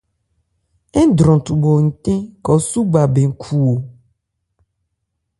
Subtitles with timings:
[1.07, 3.73] Ńdwran thúɓɔ̀ ncɛ́n, khɔ súgba bɛn khu o.